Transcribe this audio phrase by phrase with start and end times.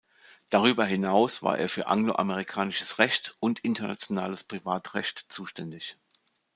[0.49, 5.95] Darüber hinaus war er für anglo-amerikanisches Recht und internationales Privatrecht zuständig.